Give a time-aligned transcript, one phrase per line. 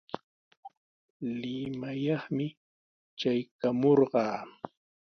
[1.39, 2.45] Limayaqmi
[3.19, 4.39] traykamurqaa.